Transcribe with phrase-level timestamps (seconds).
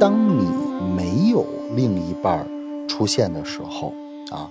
[0.00, 0.46] 当你
[0.94, 2.46] 没有另一半
[2.86, 3.92] 出现的时候
[4.30, 4.48] 啊，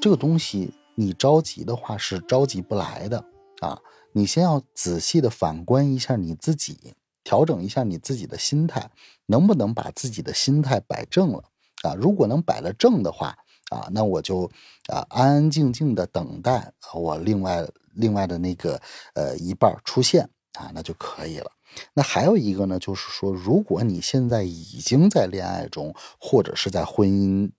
[0.00, 3.24] 这个东西你着急的话是着急不来的
[3.58, 3.76] 啊。
[4.12, 6.94] 你先要仔细的反观一下你自己，
[7.24, 8.88] 调整一下你自己的心态，
[9.26, 11.42] 能不能把自己的心态摆正了
[11.82, 11.94] 啊？
[11.94, 13.36] 如果能摆了正的话
[13.70, 14.44] 啊，那我就
[14.86, 18.80] 啊安安静静的等待我另外另外的那个
[19.14, 21.50] 呃一半出现啊，那就可以了。
[21.94, 27.50] 那还有一个呢，就是说，如果你现在已经在恋爱中，或者是在婚姻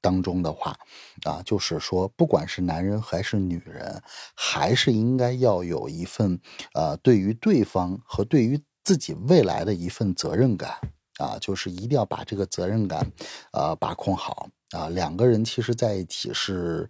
[0.00, 0.78] 当中的话，
[1.24, 4.00] 啊，就是说，不管是男人还是女人，
[4.36, 6.38] 还是应该要有一份，
[6.74, 10.78] 呃，对于对方和对于自己未来的一份责任感，
[11.18, 13.10] 啊，就是一定要把这个责任感，
[13.52, 16.88] 呃，把控好，啊，两个人其实在一起是，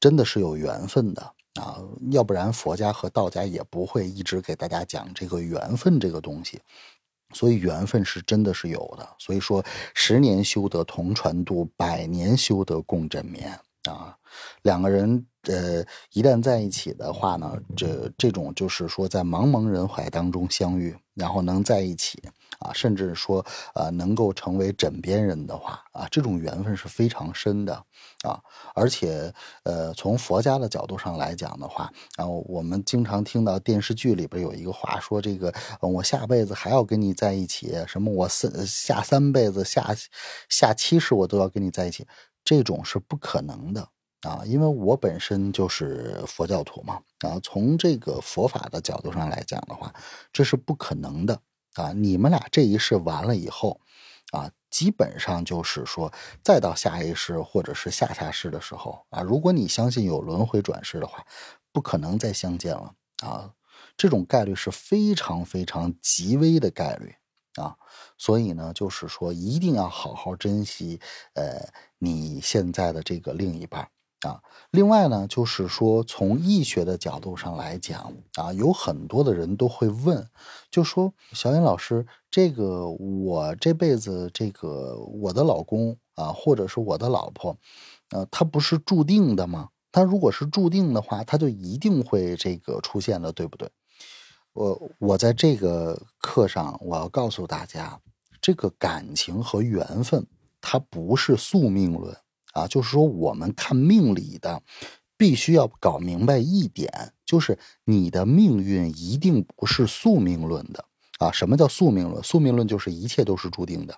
[0.00, 1.35] 真的是有缘分的。
[1.58, 6.60] 啊，要不然佛家和道家也不会一直给大家讲这个缘分这个东西，
[7.32, 9.08] 所以缘分是真的是有的。
[9.18, 9.64] 所以说，
[9.94, 14.16] 十年修得同船渡，百年修得共枕眠啊。
[14.62, 22.22] 两个人呃，一旦在一起的话呢，这这种就是说在茫茫人海当中相遇，然后能在一起。
[22.58, 27.74] 啊，甚至说，呃，能够成为枕边人的话，啊，这种缘分是非常深的，
[28.22, 28.40] 啊，
[28.74, 29.32] 而且，
[29.64, 39.94] 呃，从佛家的角度上来讲的话，啊，我们经常听到电视剧里边有一个话说，这个我下辈子还要跟你在一起，什么我三下三辈子下
[40.48, 42.06] 下七世我都要跟你在一起，
[42.44, 43.88] 这种是不可能的，
[44.22, 49.92] 啊，因为我本身就是佛教徒嘛，啊，从这个佛法的角度上来讲的话，
[50.32, 51.38] 这是不可能的。
[51.76, 53.80] 啊，你们俩这一世完了以后，
[54.32, 61.24] 啊，基本上就是说，再到下一世或者是下下世的时候，啊，如果你相信有轮回转世的话，
[61.72, 63.52] 不可能再相见了啊，
[63.96, 67.14] 这种概率是非常非常极微的概率
[67.56, 67.76] 啊，
[68.18, 71.00] 所以呢，就是说一定要好好珍惜，
[71.34, 71.68] 呃，
[71.98, 73.88] 你现在的这个另一半。
[74.26, 80.28] 啊，另外呢，就是说从易学的角度上来讲啊，有很多的人都会问，
[80.70, 87.56] 就说小颖老师，这个我这辈子这个我的老公啊，或者是我的老婆，
[88.10, 89.68] 呃，他不是注定的吗？
[89.92, 93.70] 他如果是注定的话，他就一定会这个出现的，对不对？
[94.52, 98.00] 我我在这个课上，我要告诉大家，
[98.40, 100.26] 这个感情和缘分，
[100.60, 102.16] 它不是宿命论。
[102.56, 104.62] 啊，就是说，我们看命理的，
[105.18, 110.82] 必须要搞明白一点，就是你的命运一定不是宿命论的
[111.18, 111.30] 啊。
[111.30, 112.22] 什么叫宿命论？
[112.22, 113.94] 宿命论就是一切都是注定的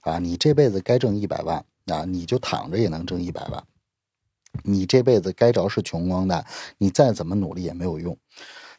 [0.00, 0.18] 啊。
[0.18, 3.62] 你这辈子该挣一百万啊，你就躺着也能挣一百万。
[4.64, 6.46] 你这辈子该着是穷光蛋，
[6.78, 8.16] 你再怎么努力也没有用。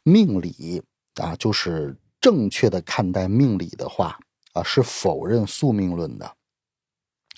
[0.02, 0.82] 命理
[1.22, 4.18] 啊，就是正确的看待命理的话
[4.54, 6.36] 啊，是否认宿命论的。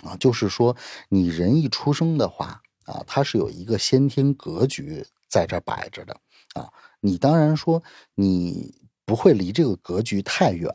[0.03, 0.75] 啊，就是说，
[1.09, 6.13] 你人一出生的话，啊，它是有一个先天格局在这摆着的，
[6.53, 6.69] 啊，
[6.99, 7.81] 你当然说
[8.15, 8.73] 你
[9.05, 10.71] 不会离这个格局太远，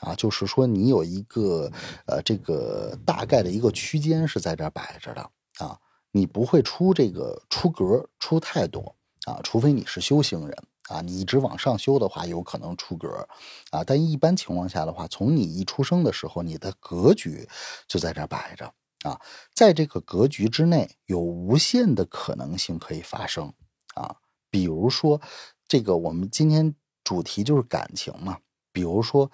[0.00, 1.70] 啊，就是说你有一个
[2.06, 5.78] 呃这个大概的一个区间是在这摆着的，啊，
[6.10, 8.94] 你不会出这个出格出太多，
[9.26, 10.56] 啊，除非你是修行人。
[10.88, 13.26] 啊，你一直往上修的话，有可能出格，
[13.70, 17.48] 啊，但一般情况下的话，从你一出生的时候，你的格局
[17.88, 18.70] 就在这摆着，
[19.02, 19.18] 啊，
[19.54, 23.50] 在这个格局之内，有无限的可能性可以发生，
[23.94, 24.16] 啊，
[24.50, 25.20] 比如说，
[25.66, 28.38] 这个我们今天主题就是感情嘛，
[28.70, 29.30] 比如说，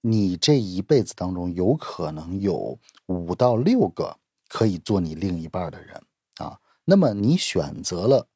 [0.00, 4.16] 你这一辈子当中，有可能有五到六个
[4.48, 6.02] 可以做你另一半的人，
[6.38, 8.28] 啊，那么你选择了。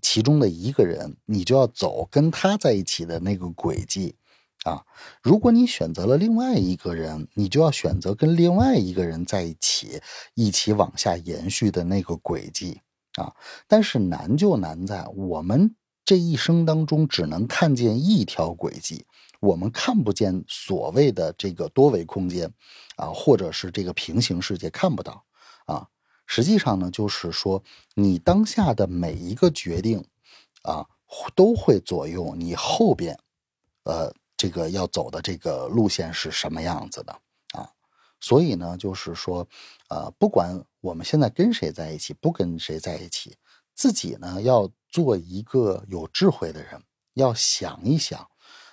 [0.00, 4.16] 其中的一个人，你就要走跟他在一起的那个轨迹，
[4.64, 4.84] 啊，
[5.22, 10.00] 如果你选择了另外一个人，你就要选择跟另外一个人在一起，
[10.34, 12.80] 一起往下延续的那个轨迹，
[13.16, 13.34] 啊，
[13.66, 15.74] 但是难就难在我们
[16.04, 19.06] 这一生当中只能看见一条轨迹，
[19.40, 22.52] 我们看不见所谓的这个多维空间，
[22.96, 25.24] 啊，或者是这个平行世界看不到，
[25.66, 25.88] 啊。
[26.34, 27.62] 实际上呢，就是说，
[27.94, 30.04] 你当下的每一个决定，
[30.62, 30.84] 啊，
[31.36, 33.16] 都会左右你后边，
[33.84, 37.12] 呃，这个要走的这个路线是什么样子的
[37.52, 37.70] 啊。
[38.20, 39.46] 所以呢，就是说，
[39.88, 43.36] 呃，不管我们现在跟谁在一起，不跟谁在一起，
[43.72, 46.82] 自己呢要做一个有智慧的人，
[47.12, 48.18] 要想一想，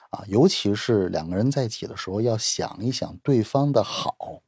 [0.10, 4.42] 啊，尤其是两个人在一起的时候，要想一想对方的好。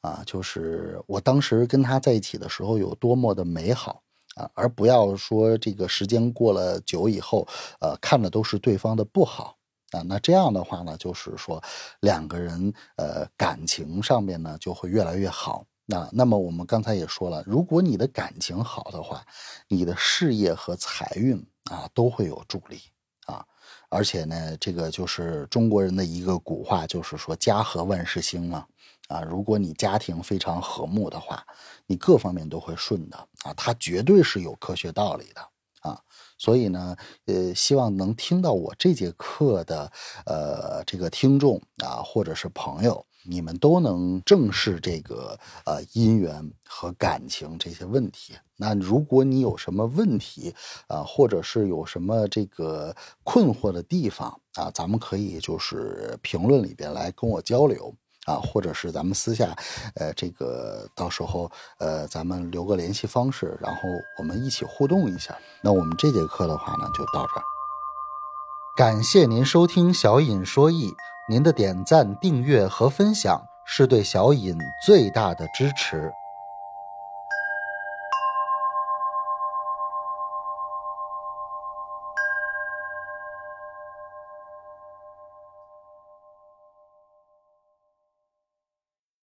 [0.00, 4.02] 啊，就是我当时跟他在一起的时候有多么的美好
[4.34, 7.46] 啊，而不要说这个时间过了久以后，
[7.80, 9.56] 呃，看的都是对方的不好
[9.90, 10.00] 啊。
[10.06, 11.62] 那这样的话呢，就是说
[12.00, 15.66] 两个人呃感情上面呢就会越来越好。
[15.84, 19.26] 那那么我们刚才也说了，如果你的感情好的话，
[19.68, 22.80] 你的事业和财运啊都会有助力
[23.26, 23.44] 啊。
[23.88, 28.64] 而且呢，这个就是中国人的一个古话，就是说家和万事兴嘛。
[29.10, 31.44] 啊，如果你家庭非常和睦的话，
[31.86, 33.52] 你各方面都会顺的啊。
[33.56, 35.40] 它绝对是有科学道理的
[35.80, 36.00] 啊。
[36.38, 36.96] 所以呢，
[37.26, 39.92] 呃，希望能听到我这节课的
[40.24, 43.04] 呃这个听众啊，或者是朋友。
[43.22, 48.32] 你们都能正视这个呃姻缘和感情这些问题。
[48.56, 50.54] 那如果你有什么问题
[50.86, 57.94] 啊，或者是有什么这个困惑的地方啊，咱们可以就是评论里边来跟我交流
[58.26, 59.54] 啊，或者是咱们私下，
[59.94, 63.80] 呃，这个到时候呃咱们留个联系方式，然后
[64.18, 65.36] 我们一起互动一下。
[65.62, 67.42] 那我们这节课的话呢，就到这儿。
[68.76, 70.92] 感谢您收听小尹说艺。
[71.28, 76.12] 您的点赞、订阅和分享是对小尹最大的支持。